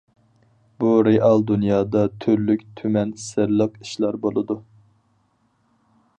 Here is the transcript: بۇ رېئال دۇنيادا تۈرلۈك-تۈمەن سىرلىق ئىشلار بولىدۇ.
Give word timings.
بۇ 0.83 0.93
رېئال 1.07 1.43
دۇنيادا 1.51 2.01
تۈرلۈك-تۈمەن 2.25 3.13
سىرلىق 3.27 3.79
ئىشلار 3.85 4.19
بولىدۇ. 4.27 4.61